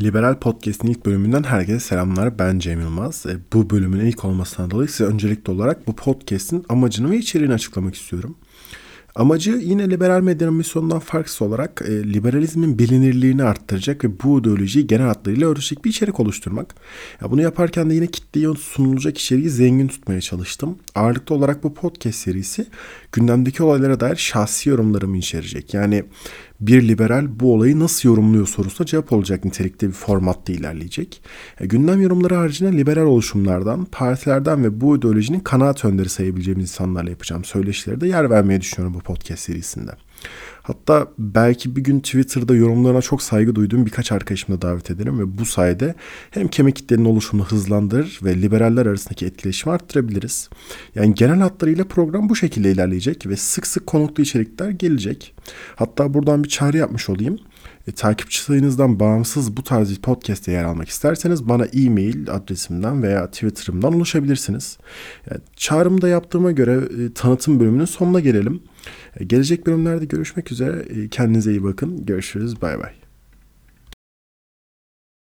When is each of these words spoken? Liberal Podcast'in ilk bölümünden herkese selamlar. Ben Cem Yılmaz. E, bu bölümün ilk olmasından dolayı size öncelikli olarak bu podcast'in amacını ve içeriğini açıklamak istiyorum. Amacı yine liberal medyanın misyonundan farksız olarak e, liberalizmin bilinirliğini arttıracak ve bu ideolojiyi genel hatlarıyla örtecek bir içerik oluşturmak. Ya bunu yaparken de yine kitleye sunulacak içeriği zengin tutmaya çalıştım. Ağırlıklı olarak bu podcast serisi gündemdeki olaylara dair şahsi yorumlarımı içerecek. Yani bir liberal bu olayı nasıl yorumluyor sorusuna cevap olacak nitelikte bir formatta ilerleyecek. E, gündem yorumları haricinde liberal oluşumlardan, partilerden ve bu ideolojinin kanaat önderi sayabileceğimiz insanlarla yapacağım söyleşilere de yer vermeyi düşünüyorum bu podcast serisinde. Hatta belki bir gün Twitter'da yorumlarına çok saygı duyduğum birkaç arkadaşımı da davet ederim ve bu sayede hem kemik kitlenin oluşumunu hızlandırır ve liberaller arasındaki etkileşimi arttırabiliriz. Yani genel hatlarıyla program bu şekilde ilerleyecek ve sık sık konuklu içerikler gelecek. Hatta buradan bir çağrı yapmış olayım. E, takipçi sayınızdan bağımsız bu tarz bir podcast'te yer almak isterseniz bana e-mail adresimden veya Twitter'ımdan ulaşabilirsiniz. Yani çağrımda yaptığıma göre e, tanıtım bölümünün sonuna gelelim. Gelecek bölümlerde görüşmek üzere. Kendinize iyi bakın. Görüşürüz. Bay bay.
Liberal 0.00 0.38
Podcast'in 0.38 0.88
ilk 0.88 1.06
bölümünden 1.06 1.42
herkese 1.42 1.80
selamlar. 1.80 2.38
Ben 2.38 2.58
Cem 2.58 2.80
Yılmaz. 2.80 3.26
E, 3.26 3.36
bu 3.52 3.70
bölümün 3.70 4.06
ilk 4.06 4.24
olmasından 4.24 4.70
dolayı 4.70 4.88
size 4.88 5.04
öncelikli 5.04 5.50
olarak 5.50 5.86
bu 5.86 5.96
podcast'in 5.96 6.64
amacını 6.68 7.10
ve 7.10 7.16
içeriğini 7.16 7.54
açıklamak 7.54 7.94
istiyorum. 7.94 8.36
Amacı 9.18 9.50
yine 9.50 9.90
liberal 9.90 10.20
medyanın 10.20 10.54
misyonundan 10.54 10.98
farksız 10.98 11.42
olarak 11.42 11.82
e, 11.88 12.12
liberalizmin 12.12 12.78
bilinirliğini 12.78 13.42
arttıracak 13.42 14.04
ve 14.04 14.08
bu 14.22 14.40
ideolojiyi 14.40 14.86
genel 14.86 15.06
hatlarıyla 15.06 15.48
örtecek 15.48 15.84
bir 15.84 15.90
içerik 15.90 16.20
oluşturmak. 16.20 16.74
Ya 17.22 17.30
bunu 17.30 17.42
yaparken 17.42 17.90
de 17.90 17.94
yine 17.94 18.06
kitleye 18.06 18.48
sunulacak 18.58 19.18
içeriği 19.18 19.50
zengin 19.50 19.88
tutmaya 19.88 20.20
çalıştım. 20.20 20.78
Ağırlıklı 20.94 21.34
olarak 21.34 21.64
bu 21.64 21.74
podcast 21.74 22.18
serisi 22.18 22.66
gündemdeki 23.12 23.62
olaylara 23.62 24.00
dair 24.00 24.16
şahsi 24.16 24.68
yorumlarımı 24.68 25.18
içerecek. 25.18 25.74
Yani 25.74 26.04
bir 26.60 26.88
liberal 26.88 27.26
bu 27.40 27.54
olayı 27.54 27.80
nasıl 27.80 28.08
yorumluyor 28.08 28.46
sorusuna 28.46 28.86
cevap 28.86 29.12
olacak 29.12 29.44
nitelikte 29.44 29.88
bir 29.88 29.92
formatta 29.92 30.52
ilerleyecek. 30.52 31.22
E, 31.60 31.66
gündem 31.66 32.00
yorumları 32.00 32.34
haricinde 32.34 32.72
liberal 32.72 33.06
oluşumlardan, 33.06 33.84
partilerden 33.84 34.64
ve 34.64 34.80
bu 34.80 34.96
ideolojinin 34.96 35.40
kanaat 35.40 35.84
önderi 35.84 36.08
sayabileceğimiz 36.08 36.70
insanlarla 36.70 37.10
yapacağım 37.10 37.44
söyleşilere 37.44 38.00
de 38.00 38.08
yer 38.08 38.30
vermeyi 38.30 38.60
düşünüyorum 38.60 38.94
bu 38.94 39.07
podcast 39.08 39.42
serisinde. 39.42 39.90
Hatta 40.62 41.08
belki 41.18 41.76
bir 41.76 41.80
gün 41.80 42.00
Twitter'da 42.00 42.54
yorumlarına 42.54 43.02
çok 43.02 43.22
saygı 43.22 43.54
duyduğum 43.54 43.86
birkaç 43.86 44.12
arkadaşımı 44.12 44.62
da 44.62 44.68
davet 44.68 44.90
ederim 44.90 45.20
ve 45.20 45.38
bu 45.38 45.44
sayede 45.44 45.94
hem 46.30 46.48
kemik 46.48 46.76
kitlenin 46.76 47.04
oluşumunu 47.04 47.46
hızlandırır 47.46 48.20
ve 48.22 48.42
liberaller 48.42 48.86
arasındaki 48.86 49.26
etkileşimi 49.26 49.74
arttırabiliriz. 49.74 50.48
Yani 50.94 51.14
genel 51.14 51.38
hatlarıyla 51.38 51.84
program 51.84 52.28
bu 52.28 52.36
şekilde 52.36 52.72
ilerleyecek 52.72 53.26
ve 53.26 53.36
sık 53.36 53.66
sık 53.66 53.86
konuklu 53.86 54.22
içerikler 54.22 54.70
gelecek. 54.70 55.34
Hatta 55.76 56.14
buradan 56.14 56.44
bir 56.44 56.48
çağrı 56.48 56.76
yapmış 56.76 57.08
olayım. 57.08 57.38
E, 57.88 57.92
takipçi 57.92 58.40
sayınızdan 58.40 59.00
bağımsız 59.00 59.56
bu 59.56 59.62
tarz 59.62 59.90
bir 59.90 60.02
podcast'te 60.02 60.52
yer 60.52 60.64
almak 60.64 60.88
isterseniz 60.88 61.48
bana 61.48 61.64
e-mail 61.64 62.30
adresimden 62.30 63.02
veya 63.02 63.30
Twitter'ımdan 63.30 63.92
ulaşabilirsiniz. 63.92 64.78
Yani 65.30 65.40
çağrımda 65.56 66.08
yaptığıma 66.08 66.52
göre 66.52 66.72
e, 66.72 67.12
tanıtım 67.12 67.60
bölümünün 67.60 67.84
sonuna 67.84 68.20
gelelim. 68.20 68.62
Gelecek 69.26 69.66
bölümlerde 69.66 70.04
görüşmek 70.04 70.52
üzere. 70.52 71.08
Kendinize 71.08 71.50
iyi 71.50 71.64
bakın. 71.64 72.06
Görüşürüz. 72.06 72.62
Bay 72.62 72.78
bay. 72.78 73.07